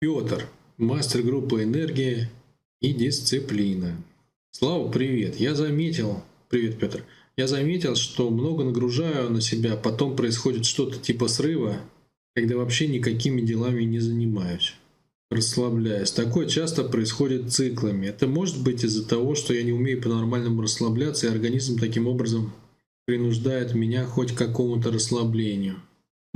[0.00, 0.46] Петр,
[0.76, 2.28] мастер группы энергии
[2.80, 4.00] и дисциплина.
[4.52, 5.40] Слава, привет.
[5.40, 7.02] Я заметил, привет, Петр.
[7.36, 11.80] Я заметил, что много нагружаю на себя, потом происходит что-то типа срыва,
[12.36, 14.76] когда вообще никакими делами не занимаюсь.
[15.32, 16.12] Расслабляюсь.
[16.12, 18.06] Такое часто происходит циклами.
[18.06, 22.52] Это может быть из-за того, что я не умею по-нормальному расслабляться, и организм таким образом
[23.04, 25.82] принуждает меня хоть к какому-то расслаблению.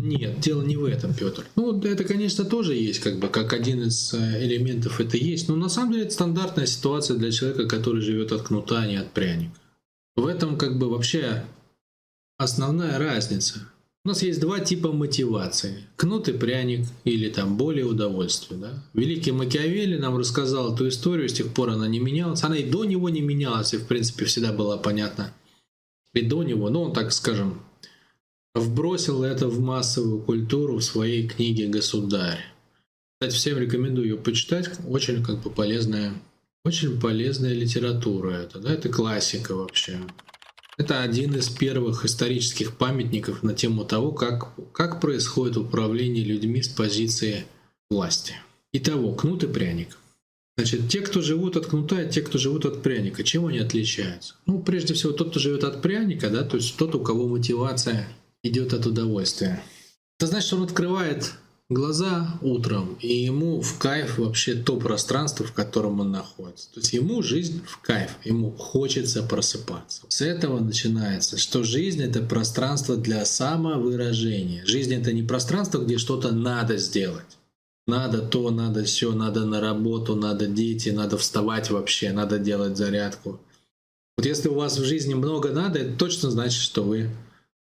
[0.05, 1.47] Нет, дело не в этом, Петр.
[1.55, 5.55] Ну, это, конечно, тоже есть, как бы, как один из э, элементов это есть, но
[5.55, 9.13] на самом деле это стандартная ситуация для человека, который живет от кнута, а не от
[9.13, 9.55] пряника.
[10.17, 11.45] В этом, как бы, вообще
[12.37, 13.61] основная разница.
[14.05, 15.85] У нас есть два типа мотивации.
[15.95, 18.59] Кнут и пряник, или там более удовольствие.
[18.59, 18.83] Да?
[18.95, 22.43] Великий Макиавелли нам рассказал эту историю, с тех пор она не менялась.
[22.43, 25.33] Она и до него не менялась, и в принципе всегда была понятна.
[26.13, 27.63] И до него, ну он так скажем,
[28.55, 32.45] вбросил это в массовую культуру в своей книге «Государь».
[33.21, 34.71] Кстати, всем рекомендую ее почитать.
[34.89, 36.15] Очень как бы полезная,
[36.65, 40.01] очень полезная литература это, да, это классика вообще.
[40.79, 46.69] Это один из первых исторических памятников на тему того, как, как происходит управление людьми с
[46.69, 47.45] позиции
[47.91, 48.35] власти.
[48.73, 49.99] Итого, кнут и пряник.
[50.57, 54.35] Значит, те, кто живут от кнута, и те, кто живут от пряника, чем они отличаются?
[54.47, 58.09] Ну, прежде всего, тот, кто живет от пряника, да, то есть тот, у кого мотивация
[58.43, 59.63] идет от удовольствия.
[60.19, 61.33] Это значит, что он открывает
[61.69, 66.71] глаза утром, и ему в кайф вообще то пространство, в котором он находится.
[66.73, 70.03] То есть ему жизнь в кайф, ему хочется просыпаться.
[70.09, 74.65] С этого начинается, что жизнь— это пространство для самовыражения.
[74.67, 77.39] Жизнь— это не пространство, где что-то надо сделать.
[77.87, 83.41] Надо то, надо все, надо на работу, надо дети, надо вставать вообще, надо делать зарядку.
[84.17, 87.11] Вот если у вас в жизни много надо, это точно значит, что вы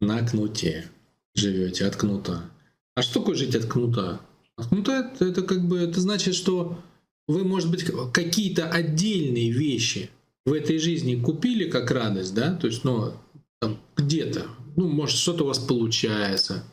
[0.01, 0.91] на кнуте
[1.35, 2.51] живете, от кнута.
[2.95, 4.21] А что такое жить от кнута?
[4.57, 6.79] Это, это как бы это значит, что
[7.29, 10.11] вы, может быть, какие-то отдельные вещи
[10.47, 13.13] в этой жизни купили как радость, да, то есть, ну,
[13.61, 16.65] там, где-то, ну, может, что-то у вас получается,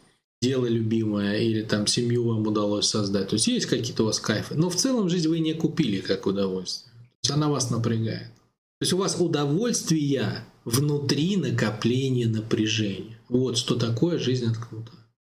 [0.41, 4.55] дело любимое, или там семью вам удалось создать, то есть есть какие-то у вас кайфы,
[4.55, 8.31] но в целом жизнь вы не купили как удовольствие, то есть она вас напрягает.
[8.79, 13.17] То есть у вас удовольствие внутри накопления напряжения.
[13.29, 14.57] Вот что такое жизнь от.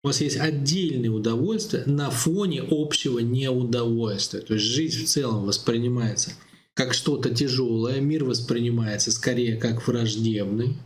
[0.04, 4.42] У вас есть отдельное удовольствие на фоне общего неудовольствия.
[4.42, 6.32] То есть жизнь в целом воспринимается
[6.74, 10.78] как что-то тяжелое, мир воспринимается скорее как враждебный,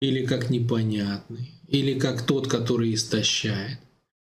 [0.00, 3.78] или как непонятный, или как тот, который истощает.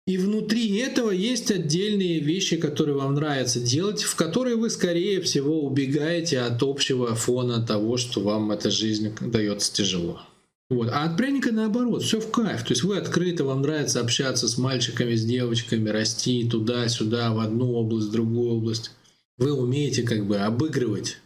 [0.08, 5.66] И внутри этого есть отдельные вещи, которые вам нравится делать, в которые вы, скорее всего,
[5.66, 10.22] убегаете от общего фона того, что вам эта жизнь дается тяжело.
[10.70, 10.88] Вот.
[10.94, 12.64] А от пряника наоборот, все в кайф.
[12.64, 17.74] То есть вы открыто, вам нравится общаться с мальчиками, с девочками, расти туда-сюда, в одну
[17.74, 18.92] область, в другую область.
[19.38, 21.18] Вы умеете как бы обыгрывать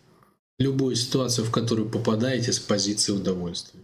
[0.57, 3.79] любую ситуацию, в которую попадаете с позиции удовольствия.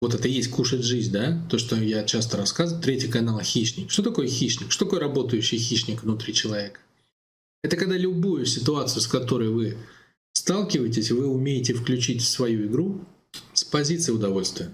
[0.00, 1.46] Вот это и есть кушать жизнь, да?
[1.50, 2.82] То, что я часто рассказываю.
[2.82, 3.90] Третий канал «Хищник».
[3.90, 4.72] Что такое хищник?
[4.72, 6.80] Что такое работающий хищник внутри человека?
[7.62, 9.76] Это когда любую ситуацию, с которой вы
[10.32, 13.04] сталкиваетесь, вы умеете включить в свою игру
[13.52, 14.72] с позиции удовольствия.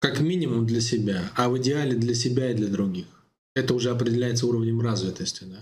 [0.00, 3.06] Как минимум для себя, а в идеале для себя и для других.
[3.54, 5.44] Это уже определяется уровнем развитости.
[5.44, 5.58] Да?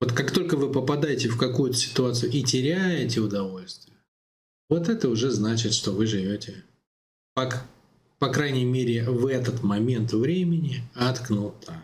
[0.00, 3.96] Вот как только вы попадаете в какую-то ситуацию и теряете удовольствие,
[4.68, 6.64] вот это уже значит, что вы живете,
[7.34, 7.50] по,
[8.22, 11.82] по крайней мере, в этот момент времени от кнута.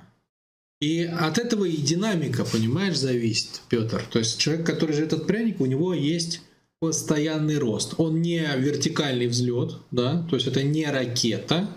[0.81, 4.05] И от этого и динамика, понимаешь, зависит, Петр.
[4.09, 6.43] То есть человек, который живет от пряника, у него есть
[6.79, 7.95] постоянный рост.
[7.99, 11.69] Он не вертикальный взлет, да, то есть это не ракета.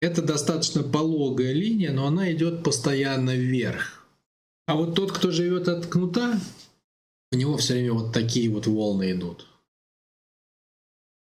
[0.00, 4.04] Это достаточно пологая линия, но она идет постоянно вверх.
[4.66, 6.40] А вот тот, кто живет от кнута,
[7.30, 9.46] у него все время вот такие вот волны идут.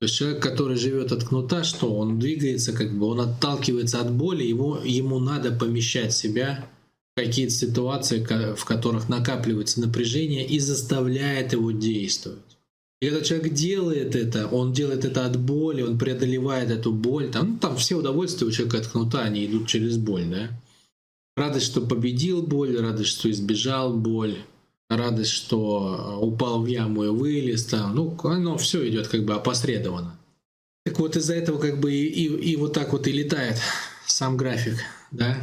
[0.01, 4.13] То есть человек, который живет от кнута, что он двигается, как бы он отталкивается от
[4.13, 6.69] боли, его, ему надо помещать себя
[7.17, 12.59] в какие-то ситуации, в которых накапливается напряжение и заставляет его действовать.
[13.01, 17.31] И когда человек делает это, он делает это от боли, он преодолевает эту боль.
[17.31, 20.51] Там, ну, там все удовольствия у человека от кнута, они идут через боль, да?
[21.37, 24.39] Радость, что победил боль, радость, что избежал боль,
[24.89, 27.95] радость, что упал в яму и вылез там.
[27.95, 30.19] Ну, оно все идет как бы опосредованно.
[30.85, 33.59] Так вот из-за этого как бы и, и, и вот так вот и летает
[34.07, 34.77] сам график,
[35.11, 35.37] да,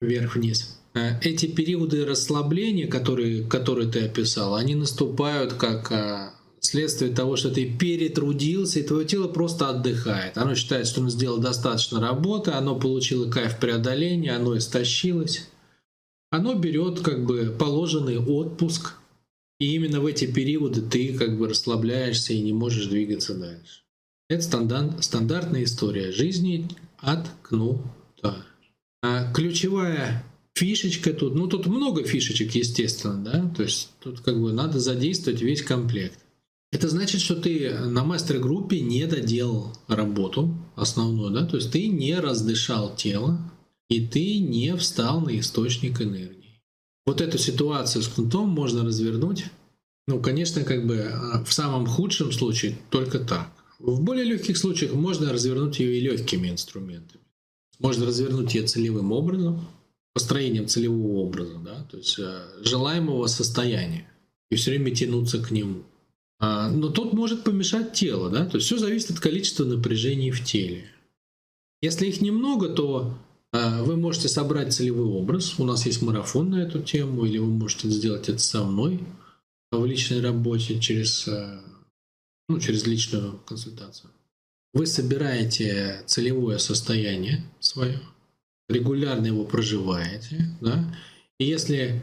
[0.00, 0.78] вверх-вниз.
[0.94, 7.50] Э, эти периоды расслабления, которые, которые ты описал, они наступают как а, следствие того, что
[7.50, 10.36] ты перетрудился, и твое тело просто отдыхает.
[10.36, 15.48] Оно считает, что оно сделало достаточно работы, оно получило кайф преодоления, оно истощилось.
[16.30, 18.94] Оно берет как бы положенный отпуск,
[19.58, 23.82] и именно в эти периоды ты как бы расслабляешься и не можешь двигаться дальше.
[24.28, 26.68] Это стандарт, стандартная история жизни
[26.98, 28.46] от кнута.
[29.02, 30.24] А ключевая
[30.54, 35.42] фишечка тут, ну тут много фишечек, естественно, да, то есть тут как бы надо задействовать
[35.42, 36.18] весь комплект.
[36.72, 42.14] Это значит, что ты на мастер-группе не доделал работу основную, да, то есть ты не
[42.14, 43.40] раздышал тело,
[43.90, 46.62] и ты не встал на источник энергии.
[47.04, 49.44] Вот эту ситуацию с кнутом можно развернуть,
[50.06, 53.50] ну, конечно, как бы а, в самом худшем случае только так.
[53.78, 57.22] В более легких случаях можно развернуть ее и легкими инструментами.
[57.78, 59.66] Можно развернуть ее целевым образом,
[60.12, 64.06] построением целевого образа, да, то есть э, желаемого состояния,
[64.50, 65.82] и все время тянуться к нему.
[66.38, 70.44] А, но тут может помешать тело, да, то есть все зависит от количества напряжений в
[70.44, 70.84] теле.
[71.80, 73.16] Если их немного, то
[73.52, 75.58] вы можете собрать целевой образ.
[75.58, 79.00] У нас есть марафон на эту тему, или вы можете сделать это со мной
[79.72, 81.60] в личной работе через, э,
[82.48, 84.10] ну, через личную консультацию.
[84.72, 88.00] Вы собираете целевое состояние свое,
[88.68, 90.96] регулярно его проживаете, да,
[91.38, 92.02] и если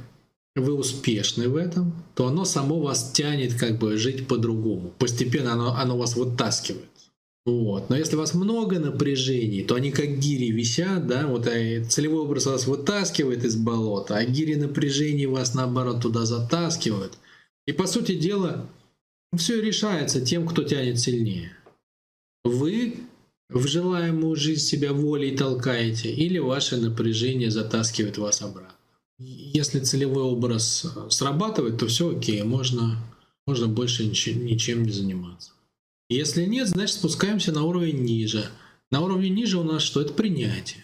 [0.55, 4.93] вы успешны в этом, то оно само вас тянет как бы жить по-другому.
[4.97, 6.89] Постепенно оно, оно вас вытаскивает.
[7.47, 7.89] Вот.
[7.89, 12.23] Но если у вас много напряжений, то они как гири висят, да, вот а целевой
[12.23, 17.17] образ вас вытаскивает из болота, а гири напряжений вас наоборот туда затаскивают.
[17.65, 18.69] И по сути дела,
[19.33, 21.53] все решается тем, кто тянет сильнее.
[22.43, 22.97] Вы
[23.49, 28.75] в желаемую жизнь себя волей толкаете, или ваше напряжение затаскивает вас обратно.
[29.19, 32.97] Если целевой образ срабатывает, то все окей, можно,
[33.45, 35.51] можно больше ничем не заниматься.
[36.09, 38.49] Если нет, значит спускаемся на уровень ниже.
[38.91, 40.01] На уровне ниже у нас что?
[40.01, 40.83] Это принятие.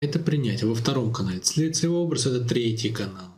[0.00, 1.40] Это принятие во втором канале.
[1.40, 3.34] Целевой образ– это третий канал.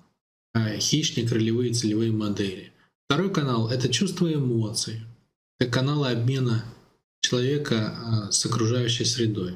[0.54, 2.72] А хищник, ролевые целевые модели.
[3.08, 5.00] Второй канал– это чувство эмоций.
[5.58, 6.64] Это каналы обмена
[7.20, 9.54] человека а, с окружающей средой.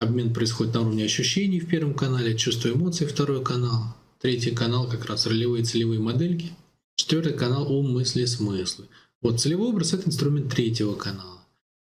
[0.00, 3.94] Обмен происходит на уровне ощущений в первом канале, чувство эмоций– второй канал.
[4.20, 6.52] Третий канал как раз ролевые целевые модельки.
[6.96, 8.86] Четвертый канал ум, мысли, смыслы.
[9.24, 11.40] Вот целевой образ– это инструмент третьего канала.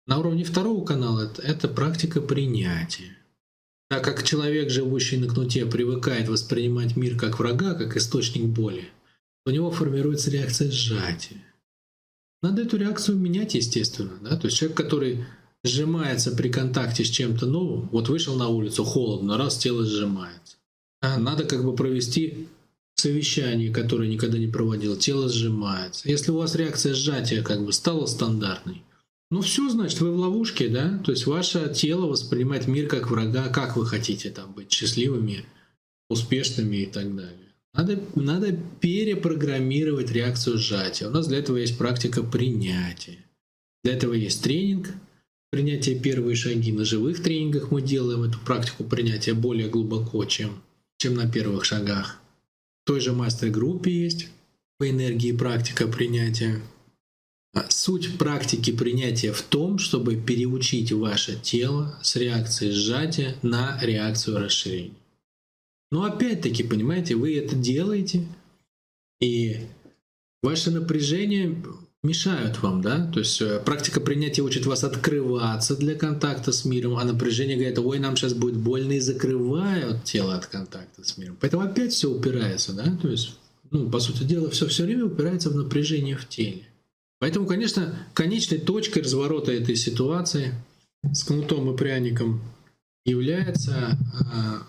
[0.06, 3.18] На уровне второго канала это, практика принятия.
[3.90, 8.88] Так как человек, живущий на кнуте, привыкает воспринимать мир как врага, как источник боли,
[9.46, 11.42] у него формируется реакция сжатия.
[12.40, 14.16] Надо эту реакцию менять, естественно.
[14.22, 14.36] Да?
[14.36, 15.24] То есть человек, который
[15.64, 20.56] сжимается при контакте с чем-то новым, вот вышел на улицу, холодно, раз тело сжимается.
[21.00, 22.46] А надо как бы провести
[22.96, 26.08] совещание, которое никогда не проводил, тело сжимается.
[26.08, 28.82] Если у вас реакция сжатия как бы стала стандартной,
[29.30, 30.98] ну все, значит, вы в ловушке, да?
[31.04, 35.44] То есть ваше тело воспринимает мир как врага, как вы хотите там быть счастливыми,
[36.08, 37.54] успешными и так далее.
[37.72, 41.06] Надо, надо перепрограммировать реакцию сжатия.
[41.06, 43.18] У нас для этого есть практика принятия.
[43.82, 44.90] Для этого есть тренинг,
[45.50, 46.72] принятие первые шаги.
[46.72, 50.62] На живых тренингах мы делаем эту практику принятия более глубоко, чем
[51.04, 52.18] чем на первых шагах.
[52.84, 54.28] Той же мастер-группе есть
[54.78, 56.60] по энергии практика принятия.
[57.54, 64.38] А суть практики принятия в том, чтобы переучить ваше тело с реакции сжатия на реакцию
[64.38, 64.94] расширения.
[65.90, 68.26] Но опять-таки, понимаете, вы это делаете,
[69.20, 69.60] и
[70.42, 71.62] ваше напряжение
[72.04, 73.10] мешают вам, да?
[73.12, 77.78] То есть э, практика принятия учит вас открываться для контакта с миром, а напряжение говорит,
[77.78, 81.36] ой, нам сейчас будет больно и закрывают тело от контакта с миром.
[81.40, 82.96] Поэтому опять все упирается, да?
[83.00, 83.36] То есть,
[83.70, 86.68] ну, по сути дела, все все время упирается в напряжение в теле.
[87.20, 90.54] Поэтому, конечно, конечной точкой разворота этой ситуации
[91.10, 92.42] с кнутом и пряником
[93.06, 93.98] является
[94.30, 94.62] а,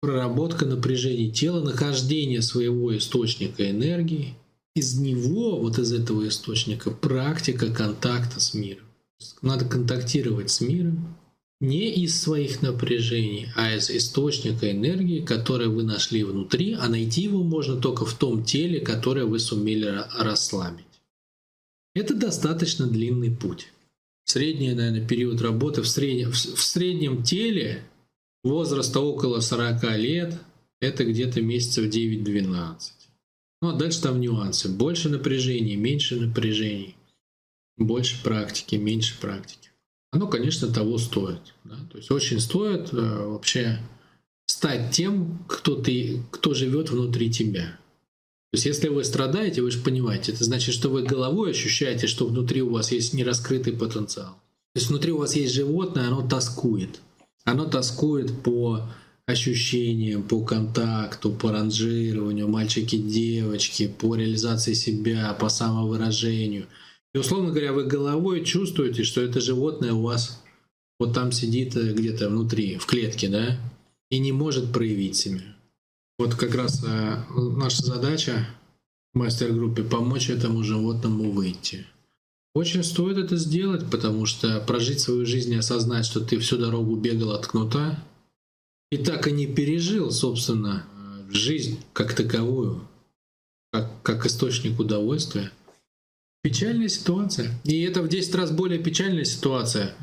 [0.00, 4.34] проработка напряжений тела, нахождение своего источника энергии–
[4.76, 8.84] из него, вот из этого источника, практика контакта с миром.
[9.40, 11.16] Надо контактировать с миром
[11.60, 17.42] не из своих напряжений, а из источника энергии, который вы нашли внутри, а найти его
[17.42, 20.84] можно только в том теле, которое вы сумели расслабить.
[21.94, 23.72] Это достаточно длинный путь.
[24.24, 27.82] Средний, наверное, период работы в среднем, в среднем теле
[28.44, 30.38] возраста около 40 лет–
[30.80, 32.95] это где-то месяцев 9-12.
[33.62, 34.68] Ну а дальше там нюансы.
[34.68, 36.96] Больше напряжений, меньше напряжений.
[37.76, 39.70] Больше практики, меньше практики.
[40.10, 41.54] Оно, конечно, того стоит.
[41.64, 41.76] Да?
[41.90, 43.78] То есть очень стоит э, вообще
[44.46, 47.78] стать тем, кто ты, кто живет внутри тебя.
[48.52, 52.26] То есть если вы страдаете, вы же понимаете, это значит, что вы головой ощущаете, что
[52.26, 54.32] внутри у вас есть нераскрытый потенциал.
[54.74, 57.00] То есть внутри у вас есть животное, оно тоскует.
[57.44, 58.88] Оно тоскует по
[59.26, 66.66] ощущениям, по контакту, по ранжированию, мальчики-девочки, по реализации себя, по самовыражению.
[67.14, 70.42] И, условно говоря, вы головой чувствуете, что это животное у вас
[70.98, 73.58] вот там сидит э, где-то внутри, в клетке, да,
[74.10, 75.42] и не может проявить себя.
[76.18, 78.46] Вот как раз э, наша задача
[79.12, 81.86] в мастер-группе помочь этому животному выйти.
[82.54, 86.96] Очень стоит это сделать, потому что прожить свою жизнь и осознать, что ты всю дорогу
[86.96, 88.02] бегал от кнута,
[88.90, 90.86] и так и не пережил, собственно,
[91.30, 92.86] жизнь как таковую,
[93.72, 95.50] как, как источник удовольствия.
[96.42, 97.50] Печальная ситуация.
[97.64, 99.94] И это в 10 раз более печальная ситуация,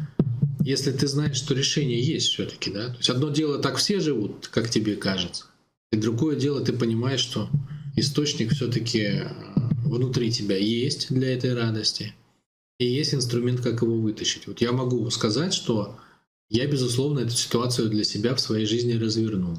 [0.59, 2.89] если ты знаешь, что решение есть все-таки, да.
[2.89, 5.45] То есть одно дело так все живут, как тебе кажется,
[5.91, 7.49] и другое дело ты понимаешь, что
[7.95, 9.27] источник все-таки э,
[9.85, 12.13] внутри тебя есть для этой радости,
[12.79, 14.47] и есть инструмент, как его вытащить.
[14.47, 15.97] Вот я могу сказать, что
[16.53, 19.57] я, безусловно, эту ситуацию для себя в своей жизни развернул.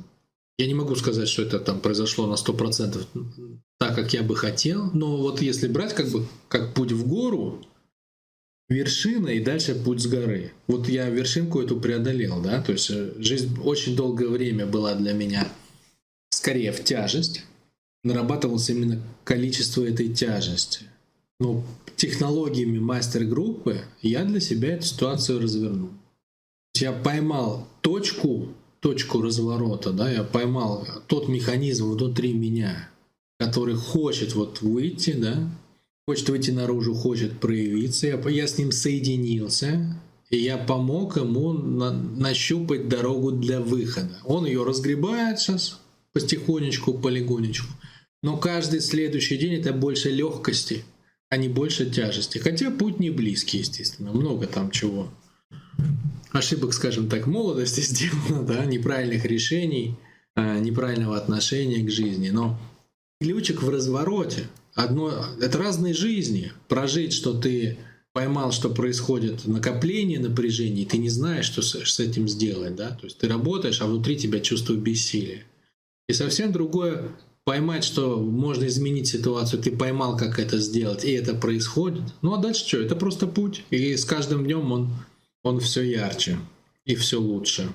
[0.56, 3.04] Я не могу сказать, что это там произошло на 100%
[3.78, 7.66] так, как я бы хотел, но вот если брать как бы как путь в гору,
[8.68, 10.52] вершина и дальше путь с горы.
[10.68, 15.12] Вот я вершинку эту преодолел, да, то есть э, жизнь очень долгое время была для
[15.12, 15.52] меня
[16.30, 17.44] скорее в тяжесть,
[18.04, 20.84] нарабатывалось именно количество этой тяжести.
[21.40, 21.64] Но
[21.96, 25.90] технологиями мастер-группы я для себя эту ситуацию развернул.
[26.76, 28.48] Я поймал точку,
[28.80, 32.88] точку разворота, да, я поймал тот механизм внутри меня,
[33.38, 35.48] который хочет вот выйти, да,
[36.06, 38.08] хочет выйти наружу, хочет проявиться.
[38.08, 40.00] Я, я с ним соединился,
[40.30, 44.18] и я помог ему на, нащупать дорогу для выхода.
[44.24, 45.80] Он ее разгребает сейчас
[46.12, 47.68] потихонечку, полигонечку.
[48.22, 50.84] Но каждый следующий день это больше легкости,
[51.28, 52.38] а не больше тяжести.
[52.38, 54.12] Хотя путь не близкий, естественно.
[54.12, 55.08] Много там чего.
[56.34, 59.96] Ошибок, скажем так, молодости сделано, да, неправильных решений,
[60.34, 62.30] а, неправильного отношения к жизни.
[62.30, 62.58] Но
[63.20, 66.52] ключик в развороте– одно, это разные жизни.
[66.68, 67.78] Прожить, что ты
[68.12, 73.06] поймал, что происходит накопление напряжения, и ты не знаешь, что с этим сделать, да, то
[73.06, 75.44] есть ты работаешь, а внутри тебя чувство бессилия.
[76.08, 77.12] И совсем другое
[77.44, 82.02] поймать, что можно изменить ситуацию, ты поймал, как это сделать, и это происходит.
[82.22, 82.78] Ну а дальше что?
[82.78, 83.64] Это просто путь.
[83.70, 84.90] И с каждым днем он,
[85.44, 86.38] он все ярче
[86.84, 87.68] и все лучше.